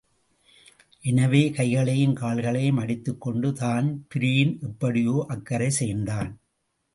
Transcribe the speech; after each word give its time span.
எனவே 1.01 1.49
கைகளையும் 1.49 2.15
கால்களையும் 2.15 2.77
அடித்துக் 2.77 3.21
கொண்டு 3.21 3.53
தான்பிரீன் 3.53 4.59
எப்படியோ 4.61 5.25
அக்கரைசேர்ந்தான். 5.29 6.31